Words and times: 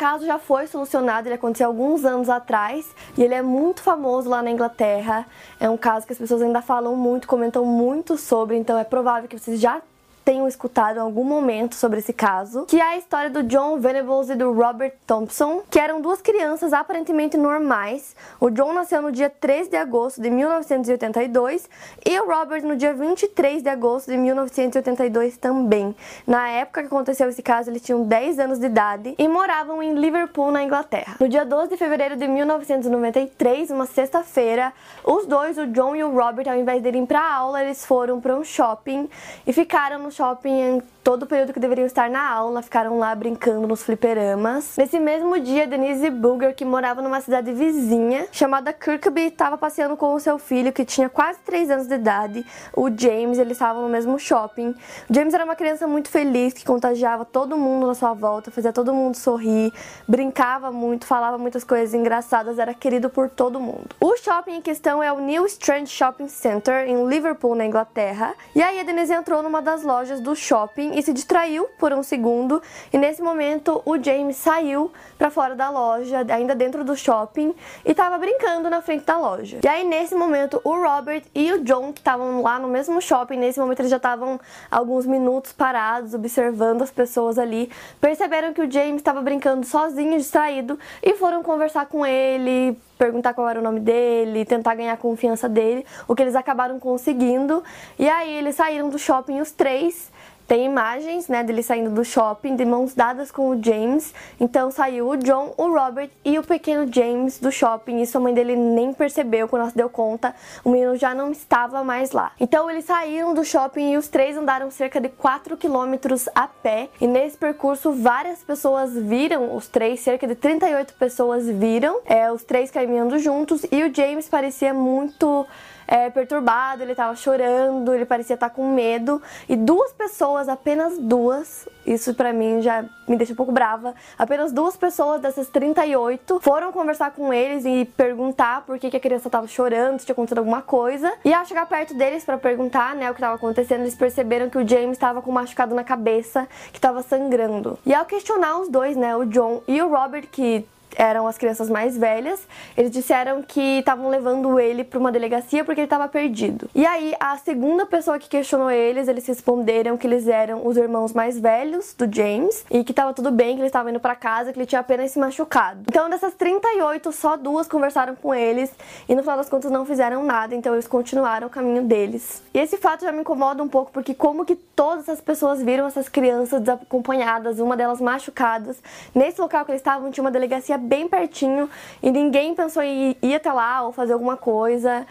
caso 0.00 0.24
já 0.24 0.38
foi 0.38 0.66
solucionado, 0.66 1.28
ele 1.28 1.34
aconteceu 1.34 1.66
alguns 1.66 2.06
anos 2.06 2.30
atrás 2.30 2.96
e 3.18 3.22
ele 3.22 3.34
é 3.34 3.42
muito 3.42 3.82
famoso 3.82 4.30
lá 4.30 4.42
na 4.42 4.50
Inglaterra. 4.50 5.26
É 5.60 5.68
um 5.68 5.76
caso 5.76 6.06
que 6.06 6.12
as 6.14 6.18
pessoas 6.18 6.40
ainda 6.40 6.62
falam 6.62 6.96
muito, 6.96 7.28
comentam 7.28 7.66
muito 7.66 8.16
sobre, 8.16 8.56
então 8.56 8.78
é 8.78 8.84
provável 8.84 9.28
que 9.28 9.38
vocês 9.38 9.60
já 9.60 9.82
tenham 10.24 10.46
escutado 10.46 10.96
em 10.96 11.00
algum 11.00 11.24
momento 11.24 11.74
sobre 11.74 11.98
esse 11.98 12.12
caso, 12.12 12.64
que 12.66 12.80
é 12.80 12.82
a 12.82 12.96
história 12.96 13.30
do 13.30 13.42
John 13.42 13.78
Venables 13.78 14.30
e 14.30 14.34
do 14.34 14.52
Robert 14.52 14.92
Thompson, 15.06 15.62
que 15.70 15.78
eram 15.78 16.00
duas 16.00 16.20
crianças 16.20 16.72
aparentemente 16.72 17.36
normais. 17.36 18.14
O 18.38 18.50
John 18.50 18.72
nasceu 18.72 19.02
no 19.02 19.10
dia 19.10 19.30
3 19.30 19.68
de 19.68 19.76
agosto 19.76 20.20
de 20.20 20.30
1982 20.30 21.68
e 22.04 22.20
o 22.20 22.26
Robert 22.26 22.62
no 22.64 22.76
dia 22.76 22.92
23 22.92 23.62
de 23.62 23.68
agosto 23.68 24.10
de 24.10 24.16
1982 24.16 25.36
também. 25.36 25.94
Na 26.26 26.48
época 26.48 26.82
que 26.82 26.86
aconteceu 26.86 27.28
esse 27.28 27.42
caso, 27.42 27.70
eles 27.70 27.82
tinham 27.82 28.04
10 28.04 28.38
anos 28.38 28.58
de 28.58 28.66
idade 28.66 29.14
e 29.18 29.28
moravam 29.28 29.82
em 29.82 29.94
Liverpool, 29.94 30.50
na 30.50 30.62
Inglaterra. 30.62 31.16
No 31.18 31.28
dia 31.28 31.44
12 31.44 31.70
de 31.70 31.76
fevereiro 31.76 32.16
de 32.16 32.26
1993, 32.28 33.70
uma 33.70 33.86
sexta-feira, 33.86 34.72
os 35.04 35.26
dois, 35.26 35.58
o 35.58 35.66
John 35.66 35.96
e 35.96 36.04
o 36.04 36.10
Robert, 36.12 36.48
ao 36.48 36.56
invés 36.56 36.82
de 36.82 36.88
irem 36.88 37.06
para 37.06 37.20
aula, 37.20 37.62
eles 37.62 37.84
foram 37.84 38.20
para 38.20 38.34
um 38.34 38.44
shopping 38.44 39.08
e 39.46 39.52
ficaram 39.52 39.98
no 39.98 40.10
shopping 40.20 40.82
todo 41.02 41.24
o 41.24 41.26
período 41.26 41.52
que 41.52 41.60
deveriam 41.60 41.86
estar 41.86 42.08
na 42.10 42.30
aula, 42.30 42.62
ficaram 42.62 42.98
lá 42.98 43.14
brincando 43.14 43.66
nos 43.66 43.82
fliperamas. 43.82 44.76
Nesse 44.76 44.98
mesmo 44.98 45.38
dia, 45.40 45.66
Denise 45.66 46.10
Booger, 46.10 46.54
que 46.54 46.64
morava 46.64 47.02
numa 47.02 47.20
cidade 47.20 47.52
vizinha 47.52 48.26
chamada 48.30 48.72
Kirkby, 48.72 49.28
estava 49.28 49.56
passeando 49.56 49.96
com 49.96 50.14
o 50.14 50.20
seu 50.20 50.38
filho, 50.38 50.72
que 50.72 50.84
tinha 50.84 51.08
quase 51.08 51.38
3 51.40 51.70
anos 51.70 51.86
de 51.86 51.94
idade, 51.94 52.46
o 52.76 52.88
James, 52.90 53.38
eles 53.38 53.52
estavam 53.52 53.82
no 53.82 53.88
mesmo 53.88 54.18
shopping. 54.18 54.74
O 55.08 55.14
James 55.14 55.34
era 55.34 55.44
uma 55.44 55.56
criança 55.56 55.86
muito 55.86 56.08
feliz, 56.08 56.52
que 56.52 56.64
contagiava 56.64 57.24
todo 57.24 57.56
mundo 57.56 57.86
na 57.86 57.94
sua 57.94 58.12
volta, 58.12 58.50
fazia 58.50 58.72
todo 58.72 58.92
mundo 58.92 59.16
sorrir, 59.16 59.72
brincava 60.06 60.70
muito, 60.70 61.06
falava 61.06 61.38
muitas 61.38 61.64
coisas 61.64 61.94
engraçadas, 61.94 62.58
era 62.58 62.74
querido 62.74 63.08
por 63.10 63.28
todo 63.28 63.58
mundo. 63.60 63.88
O 64.00 64.16
shopping 64.16 64.56
em 64.56 64.62
questão 64.62 65.02
é 65.02 65.12
o 65.12 65.20
New 65.20 65.46
Strand 65.46 65.86
Shopping 65.86 66.28
Center, 66.28 66.88
em 66.88 67.06
Liverpool, 67.06 67.54
na 67.54 67.64
Inglaterra. 67.64 68.34
E 68.54 68.62
aí 68.62 68.78
a 68.80 68.82
Denise 68.82 69.12
entrou 69.12 69.42
numa 69.42 69.62
das 69.62 69.82
lojas 69.82 70.20
do 70.20 70.34
shopping 70.34 70.89
e 70.94 71.02
se 71.02 71.12
distraiu 71.12 71.64
por 71.78 71.92
um 71.92 72.02
segundo. 72.02 72.62
E 72.92 72.98
nesse 72.98 73.22
momento 73.22 73.82
o 73.84 74.02
James 74.02 74.36
saiu 74.36 74.90
para 75.18 75.30
fora 75.30 75.54
da 75.54 75.70
loja, 75.70 76.24
ainda 76.28 76.54
dentro 76.54 76.84
do 76.84 76.96
shopping, 76.96 77.54
e 77.84 77.90
estava 77.90 78.18
brincando 78.18 78.70
na 78.70 78.80
frente 78.80 79.04
da 79.04 79.18
loja. 79.18 79.58
E 79.62 79.68
aí 79.68 79.84
nesse 79.84 80.14
momento 80.14 80.60
o 80.64 80.74
Robert 80.74 81.22
e 81.34 81.52
o 81.52 81.62
John, 81.64 81.92
que 81.92 82.00
estavam 82.00 82.42
lá 82.42 82.58
no 82.58 82.68
mesmo 82.68 83.00
shopping, 83.00 83.36
nesse 83.36 83.60
momento 83.60 83.80
eles 83.80 83.90
já 83.90 83.96
estavam 83.96 84.40
alguns 84.70 85.06
minutos 85.06 85.52
parados 85.52 86.14
observando 86.14 86.82
as 86.82 86.90
pessoas 86.90 87.38
ali, 87.38 87.70
perceberam 88.00 88.52
que 88.52 88.62
o 88.62 88.70
James 88.70 88.96
estava 88.96 89.20
brincando 89.20 89.66
sozinho, 89.66 90.16
distraído, 90.16 90.78
e 91.02 91.14
foram 91.14 91.42
conversar 91.42 91.86
com 91.86 92.04
ele, 92.06 92.78
perguntar 93.00 93.32
qual 93.32 93.48
era 93.48 93.58
o 93.58 93.62
nome 93.62 93.80
dele, 93.80 94.44
tentar 94.44 94.74
ganhar 94.74 94.92
a 94.92 94.96
confiança 94.96 95.48
dele, 95.48 95.86
o 96.06 96.14
que 96.14 96.22
eles 96.22 96.36
acabaram 96.36 96.78
conseguindo. 96.78 97.64
E 97.98 98.08
aí 98.08 98.32
eles 98.34 98.56
saíram 98.56 98.90
do 98.90 98.98
shopping 98.98 99.40
os 99.40 99.50
três. 99.50 100.10
Tem 100.50 100.64
imagens, 100.64 101.28
né, 101.28 101.44
dele 101.44 101.62
saindo 101.62 101.90
do 101.90 102.04
shopping 102.04 102.56
de 102.56 102.64
mãos 102.64 102.92
dadas 102.92 103.30
com 103.30 103.50
o 103.50 103.62
James. 103.62 104.12
Então 104.40 104.68
saiu 104.68 105.08
o 105.08 105.16
John, 105.16 105.54
o 105.56 105.72
Robert 105.72 106.10
e 106.24 106.40
o 106.40 106.42
pequeno 106.42 106.92
James 106.92 107.38
do 107.38 107.52
shopping. 107.52 108.02
Isso 108.02 108.18
a 108.18 108.20
mãe 108.20 108.34
dele 108.34 108.56
nem 108.56 108.92
percebeu 108.92 109.46
quando 109.46 109.62
ela 109.62 109.70
se 109.70 109.76
deu 109.76 109.88
conta. 109.88 110.34
O 110.64 110.70
menino 110.70 110.96
já 110.96 111.14
não 111.14 111.30
estava 111.30 111.84
mais 111.84 112.10
lá. 112.10 112.32
Então 112.40 112.68
eles 112.68 112.84
saíram 112.84 113.32
do 113.32 113.44
shopping 113.44 113.92
e 113.92 113.96
os 113.96 114.08
três 114.08 114.36
andaram 114.36 114.72
cerca 114.72 115.00
de 115.00 115.08
4 115.08 115.56
quilômetros 115.56 116.28
a 116.34 116.48
pé. 116.48 116.88
E 117.00 117.06
nesse 117.06 117.38
percurso 117.38 117.92
várias 117.92 118.42
pessoas 118.42 118.92
viram 118.92 119.54
os 119.54 119.68
três, 119.68 120.00
cerca 120.00 120.26
de 120.26 120.34
38 120.34 120.94
pessoas 120.94 121.46
viram 121.46 122.00
é, 122.04 122.28
os 122.32 122.42
três 122.42 122.72
caminhando 122.72 123.20
juntos. 123.20 123.64
E 123.70 123.84
o 123.84 123.94
James 123.94 124.28
parecia 124.28 124.74
muito 124.74 125.46
é, 125.90 126.08
perturbado, 126.08 126.84
ele 126.84 126.94
tava 126.94 127.16
chorando, 127.16 127.92
ele 127.92 128.04
parecia 128.04 128.34
estar 128.34 128.48
tá 128.48 128.54
com 128.54 128.72
medo. 128.72 129.20
E 129.48 129.56
duas 129.56 129.92
pessoas, 129.92 130.48
apenas 130.48 130.96
duas, 130.96 131.68
isso 131.84 132.14
para 132.14 132.32
mim 132.32 132.62
já 132.62 132.84
me 133.08 133.16
deixa 133.16 133.32
um 133.32 133.36
pouco 133.36 133.50
brava. 133.50 133.92
Apenas 134.16 134.52
duas 134.52 134.76
pessoas 134.76 135.20
dessas 135.20 135.48
38 135.48 136.38
foram 136.40 136.70
conversar 136.70 137.10
com 137.10 137.34
eles 137.34 137.64
e 137.64 137.84
perguntar 137.96 138.64
por 138.64 138.78
que, 138.78 138.88
que 138.88 138.96
a 138.96 139.00
criança 139.00 139.28
tava 139.28 139.48
chorando, 139.48 139.98
se 139.98 140.06
tinha 140.06 140.12
acontecido 140.12 140.38
alguma 140.38 140.62
coisa. 140.62 141.12
E 141.24 141.34
ao 141.34 141.44
chegar 141.44 141.66
perto 141.66 141.92
deles 141.92 142.24
para 142.24 142.38
perguntar, 142.38 142.94
né, 142.94 143.10
o 143.10 143.14
que 143.14 143.20
tava 143.20 143.34
acontecendo, 143.34 143.80
eles 143.80 143.96
perceberam 143.96 144.48
que 144.48 144.58
o 144.58 144.68
James 144.68 144.92
estava 144.92 145.20
com 145.20 145.32
um 145.32 145.34
machucado 145.34 145.74
na 145.74 145.82
cabeça, 145.82 146.46
que 146.72 146.80
tava 146.80 147.02
sangrando. 147.02 147.76
E 147.84 147.92
ao 147.92 148.04
questionar 148.04 148.60
os 148.60 148.68
dois, 148.68 148.96
né, 148.96 149.16
o 149.16 149.24
John 149.24 149.60
e 149.66 149.82
o 149.82 149.88
Robert, 149.88 150.28
que 150.30 150.64
eram 150.96 151.26
as 151.26 151.38
crianças 151.38 151.68
mais 151.68 151.96
velhas, 151.96 152.40
eles 152.76 152.90
disseram 152.90 153.42
que 153.42 153.78
estavam 153.78 154.08
levando 154.08 154.58
ele 154.58 154.84
para 154.84 154.98
uma 154.98 155.12
delegacia 155.12 155.64
porque 155.64 155.80
ele 155.80 155.86
estava 155.86 156.08
perdido. 156.08 156.68
E 156.74 156.84
aí, 156.86 157.14
a 157.18 157.36
segunda 157.38 157.86
pessoa 157.86 158.18
que 158.18 158.28
questionou 158.28 158.70
eles, 158.70 159.08
eles 159.08 159.26
responderam 159.26 159.96
que 159.96 160.06
eles 160.06 160.28
eram 160.28 160.66
os 160.66 160.76
irmãos 160.76 161.12
mais 161.12 161.38
velhos 161.38 161.94
do 161.94 162.12
James 162.12 162.64
e 162.70 162.84
que 162.84 162.92
estava 162.92 163.12
tudo 163.12 163.30
bem, 163.30 163.54
que 163.54 163.60
eles 163.60 163.68
estavam 163.68 163.90
indo 163.90 164.00
para 164.00 164.14
casa, 164.14 164.52
que 164.52 164.58
ele 164.58 164.66
tinha 164.66 164.80
apenas 164.80 165.10
se 165.10 165.18
machucado. 165.18 165.80
Então, 165.88 166.08
dessas 166.08 166.34
38, 166.34 167.12
só 167.12 167.36
duas 167.36 167.68
conversaram 167.68 168.14
com 168.14 168.34
eles 168.34 168.70
e 169.08 169.14
no 169.14 169.22
final 169.22 169.36
das 169.36 169.48
contas 169.48 169.70
não 169.70 169.84
fizeram 169.84 170.24
nada, 170.24 170.54
então 170.54 170.74
eles 170.74 170.86
continuaram 170.86 171.46
o 171.46 171.50
caminho 171.50 171.82
deles. 171.82 172.42
E 172.52 172.58
esse 172.58 172.76
fato 172.76 173.02
já 173.02 173.12
me 173.12 173.20
incomoda 173.20 173.62
um 173.62 173.68
pouco 173.68 173.92
porque 173.92 174.14
como 174.14 174.44
que 174.44 174.56
todas 174.56 175.08
as 175.08 175.20
pessoas 175.20 175.62
viram 175.62 175.86
essas 175.86 176.08
crianças 176.08 176.60
desacompanhadas, 176.60 177.58
uma 177.58 177.76
delas 177.76 178.00
machucadas, 178.00 178.78
nesse 179.14 179.40
local 179.40 179.64
que 179.64 179.72
eles 179.72 179.80
estavam 179.80 180.10
tinha 180.10 180.24
uma 180.24 180.30
delegacia 180.30 180.78
bem 180.80 181.08
pertinho 181.08 181.68
e 182.02 182.10
ninguém 182.10 182.54
pensou 182.54 182.82
em 182.82 183.16
ir 183.22 183.34
até 183.34 183.52
lá 183.52 183.82
ou 183.82 183.92
fazer 183.92 184.12
alguma 184.12 184.36
coisa. 184.36 185.06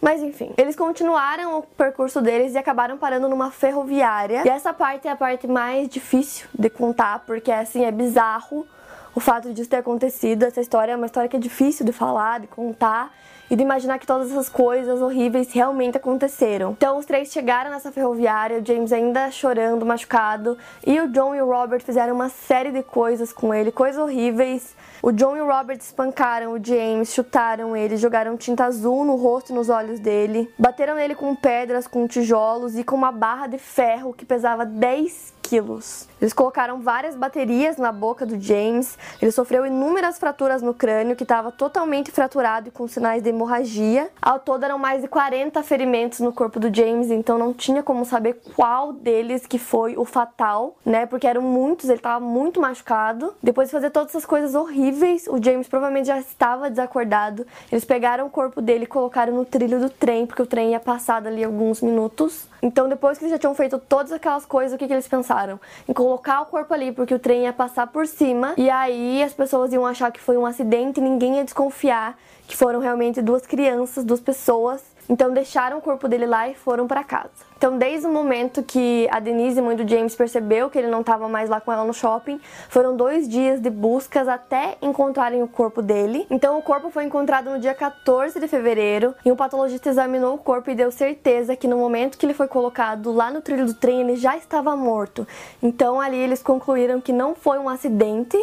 Mas 0.00 0.22
enfim, 0.22 0.52
eles 0.58 0.76
continuaram 0.76 1.58
o 1.58 1.62
percurso 1.62 2.20
deles 2.20 2.54
e 2.54 2.58
acabaram 2.58 2.98
parando 2.98 3.28
numa 3.28 3.50
ferroviária. 3.50 4.42
E 4.44 4.48
essa 4.48 4.72
parte 4.72 5.08
é 5.08 5.10
a 5.10 5.16
parte 5.16 5.46
mais 5.46 5.88
difícil 5.88 6.46
de 6.52 6.68
contar, 6.68 7.20
porque 7.20 7.50
assim 7.50 7.84
é 7.84 7.90
bizarro 7.90 8.66
o 9.14 9.20
fato 9.20 9.52
disso 9.54 9.70
ter 9.70 9.78
acontecido. 9.78 10.42
Essa 10.42 10.60
história 10.60 10.92
é 10.92 10.96
uma 10.96 11.06
história 11.06 11.28
que 11.28 11.36
é 11.36 11.40
difícil 11.40 11.86
de 11.86 11.92
falar, 11.92 12.40
de 12.40 12.46
contar 12.46 13.10
e 13.50 13.56
de 13.56 13.62
imaginar 13.62 13.98
que 13.98 14.06
todas 14.06 14.30
essas 14.30 14.48
coisas 14.48 15.00
horríveis 15.00 15.52
realmente 15.52 15.96
aconteceram. 15.96 16.72
Então 16.72 16.98
os 16.98 17.04
três 17.04 17.32
chegaram 17.32 17.70
nessa 17.70 17.92
ferroviária, 17.92 18.60
o 18.60 18.66
James 18.66 18.92
ainda 18.92 19.30
chorando, 19.30 19.84
machucado, 19.84 20.56
e 20.86 21.00
o 21.00 21.08
John 21.08 21.34
e 21.34 21.42
o 21.42 21.46
Robert 21.46 21.82
fizeram 21.82 22.14
uma 22.14 22.28
série 22.28 22.70
de 22.70 22.82
coisas 22.82 23.32
com 23.32 23.52
ele, 23.52 23.70
coisas 23.70 24.00
horríveis. 24.00 24.74
O 25.02 25.12
John 25.12 25.36
e 25.36 25.40
o 25.40 25.46
Robert 25.46 25.78
espancaram 25.78 26.52
o 26.52 26.64
James, 26.64 27.12
chutaram 27.12 27.76
ele, 27.76 27.96
jogaram 27.96 28.36
tinta 28.36 28.64
azul 28.64 29.04
no 29.04 29.16
rosto 29.16 29.52
e 29.52 29.54
nos 29.54 29.68
olhos 29.68 30.00
dele, 30.00 30.52
bateram 30.58 30.94
nele 30.94 31.14
com 31.14 31.34
pedras, 31.34 31.86
com 31.86 32.06
tijolos 32.06 32.78
e 32.78 32.84
com 32.84 32.96
uma 32.96 33.12
barra 33.12 33.46
de 33.46 33.58
ferro 33.58 34.14
que 34.14 34.24
pesava 34.24 34.64
10 34.64 35.33
quilos. 35.44 36.08
Eles 36.20 36.32
colocaram 36.32 36.80
várias 36.80 37.14
baterias 37.14 37.76
na 37.76 37.92
boca 37.92 38.24
do 38.24 38.40
James, 38.40 38.98
ele 39.20 39.30
sofreu 39.30 39.66
inúmeras 39.66 40.18
fraturas 40.18 40.62
no 40.62 40.72
crânio, 40.72 41.14
que 41.14 41.22
estava 41.22 41.52
totalmente 41.52 42.10
fraturado 42.10 42.68
e 42.68 42.70
com 42.70 42.88
sinais 42.88 43.22
de 43.22 43.28
hemorragia. 43.28 44.08
Ao 44.22 44.38
todo 44.38 44.64
eram 44.64 44.78
mais 44.78 45.02
de 45.02 45.08
40 45.08 45.62
ferimentos 45.62 46.20
no 46.20 46.32
corpo 46.32 46.58
do 46.58 46.74
James, 46.74 47.10
então 47.10 47.36
não 47.36 47.52
tinha 47.52 47.82
como 47.82 48.06
saber 48.06 48.40
qual 48.56 48.92
deles 48.92 49.46
que 49.46 49.58
foi 49.58 49.98
o 49.98 50.04
fatal, 50.06 50.76
né? 50.84 51.04
Porque 51.04 51.26
eram 51.26 51.42
muitos, 51.42 51.90
ele 51.90 51.98
estava 51.98 52.24
muito 52.24 52.58
machucado. 52.58 53.34
Depois 53.42 53.68
de 53.68 53.72
fazer 53.72 53.90
todas 53.90 54.10
essas 54.10 54.24
coisas 54.24 54.54
horríveis, 54.54 55.26
o 55.28 55.42
James 55.42 55.68
provavelmente 55.68 56.06
já 56.06 56.18
estava 56.18 56.70
desacordado. 56.70 57.46
Eles 57.70 57.84
pegaram 57.84 58.26
o 58.26 58.30
corpo 58.30 58.62
dele 58.62 58.84
e 58.84 58.86
colocaram 58.86 59.34
no 59.34 59.44
trilho 59.44 59.78
do 59.78 59.90
trem, 59.90 60.26
porque 60.26 60.40
o 60.40 60.46
trem 60.46 60.70
ia 60.70 60.80
passar 60.80 61.20
dali 61.20 61.44
alguns 61.44 61.82
minutos. 61.82 62.48
Então, 62.64 62.88
depois 62.88 63.18
que 63.18 63.24
eles 63.24 63.32
já 63.32 63.38
tinham 63.38 63.54
feito 63.54 63.78
todas 63.78 64.10
aquelas 64.10 64.46
coisas, 64.46 64.74
o 64.74 64.78
que, 64.78 64.86
que 64.86 64.92
eles 64.94 65.06
pensaram? 65.06 65.60
Em 65.86 65.92
colocar 65.92 66.40
o 66.40 66.46
corpo 66.46 66.72
ali, 66.72 66.92
porque 66.92 67.14
o 67.14 67.18
trem 67.18 67.42
ia 67.42 67.52
passar 67.52 67.88
por 67.88 68.06
cima, 68.06 68.54
e 68.56 68.70
aí 68.70 69.22
as 69.22 69.34
pessoas 69.34 69.70
iam 69.70 69.84
achar 69.84 70.10
que 70.10 70.18
foi 70.18 70.38
um 70.38 70.46
acidente 70.46 70.98
e 70.98 71.02
ninguém 71.02 71.36
ia 71.36 71.44
desconfiar 71.44 72.18
que 72.48 72.56
foram 72.56 72.80
realmente 72.80 73.20
duas 73.20 73.44
crianças, 73.44 74.02
duas 74.02 74.20
pessoas 74.20 74.82
Então 75.08 75.32
deixaram 75.32 75.78
o 75.78 75.80
corpo 75.80 76.08
dele 76.08 76.26
lá 76.26 76.48
e 76.48 76.54
foram 76.54 76.86
para 76.86 77.04
casa. 77.04 77.30
Então, 77.56 77.78
desde 77.78 78.06
o 78.06 78.12
momento 78.12 78.62
que 78.62 79.08
a 79.10 79.18
Denise, 79.18 79.62
mãe 79.62 79.74
do 79.74 79.88
James, 79.88 80.14
percebeu 80.14 80.68
que 80.68 80.78
ele 80.78 80.88
não 80.88 81.00
estava 81.00 81.30
mais 81.30 81.48
lá 81.48 81.62
com 81.62 81.72
ela 81.72 81.82
no 81.82 81.94
shopping, 81.94 82.38
foram 82.68 82.94
dois 82.94 83.26
dias 83.26 83.58
de 83.58 83.70
buscas 83.70 84.28
até 84.28 84.76
encontrarem 84.82 85.42
o 85.42 85.48
corpo 85.48 85.80
dele. 85.80 86.26
Então, 86.28 86.58
o 86.58 86.62
corpo 86.62 86.90
foi 86.90 87.04
encontrado 87.04 87.48
no 87.48 87.58
dia 87.58 87.72
14 87.72 88.38
de 88.38 88.46
fevereiro 88.48 89.14
e 89.24 89.32
um 89.32 89.36
patologista 89.36 89.88
examinou 89.88 90.34
o 90.34 90.38
corpo 90.38 90.70
e 90.70 90.74
deu 90.74 90.90
certeza 90.90 91.56
que 91.56 91.66
no 91.66 91.78
momento 91.78 92.18
que 92.18 92.26
ele 92.26 92.34
foi 92.34 92.48
colocado 92.48 93.10
lá 93.12 93.30
no 93.30 93.40
trilho 93.40 93.64
do 93.64 93.72
trem, 93.72 94.02
ele 94.02 94.16
já 94.16 94.36
estava 94.36 94.76
morto. 94.76 95.26
Então, 95.62 95.98
ali 95.98 96.18
eles 96.18 96.42
concluíram 96.42 97.00
que 97.00 97.14
não 97.14 97.34
foi 97.34 97.58
um 97.58 97.70
acidente 97.70 98.36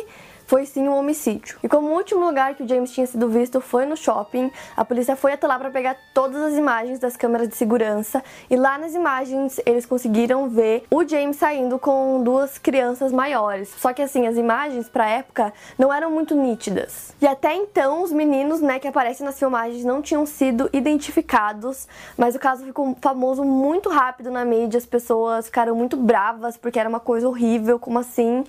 foi 0.52 0.66
sim 0.66 0.90
um 0.90 0.98
homicídio. 0.98 1.58
E 1.64 1.70
como 1.70 1.88
o 1.88 1.94
último 1.94 2.26
lugar 2.26 2.56
que 2.56 2.64
o 2.64 2.68
James 2.68 2.92
tinha 2.92 3.08
sido 3.08 3.30
visto 3.30 3.62
foi 3.62 3.86
no 3.86 3.96
shopping, 3.96 4.52
a 4.76 4.84
polícia 4.84 5.16
foi 5.16 5.32
até 5.32 5.48
lá 5.48 5.58
para 5.58 5.72
pegar 5.72 5.96
todas 6.14 6.42
as 6.42 6.56
imagens 6.56 7.00
das 7.00 7.16
câmeras 7.16 7.48
de 7.48 7.56
segurança 7.56 8.22
e 8.50 8.58
lá 8.58 8.78
nas 8.78 8.94
imagens 8.94 9.62
eles 9.66 9.86
conseguiram 9.86 10.50
ver 10.50 10.84
o 10.92 11.08
James 11.08 11.38
saindo 11.38 11.80
com 11.80 12.22
duas 12.22 12.58
crianças 12.58 13.14
maiores. 13.14 13.74
Só 13.78 13.94
que 13.94 14.02
assim, 14.02 14.28
as 14.28 14.36
imagens 14.36 14.90
para 14.90 15.10
época 15.10 15.54
não 15.80 15.94
eram 15.94 16.12
muito 16.12 16.36
nítidas. 16.36 17.16
E 17.22 17.26
até 17.26 17.56
então 17.56 18.04
os 18.04 18.12
meninos, 18.12 18.60
né, 18.60 18.78
que 18.78 18.90
aparecem 18.90 19.26
nas 19.26 19.40
filmagens 19.40 19.86
não 19.86 20.02
tinham 20.02 20.26
sido 20.26 20.70
identificados, 20.74 21.88
mas 22.18 22.36
o 22.36 22.40
caso 22.40 22.66
ficou 22.66 22.94
famoso 23.02 23.46
muito 23.46 23.88
rápido 23.88 24.30
na 24.30 24.44
mídia, 24.44 24.80
as 24.80 24.86
pessoas 24.86 25.46
ficaram 25.46 25.74
muito 25.74 25.96
bravas 25.96 26.58
porque 26.58 26.78
era 26.78 26.90
uma 26.90 27.00
coisa 27.00 27.26
horrível, 27.26 27.80
como 27.80 28.00
assim? 28.00 28.44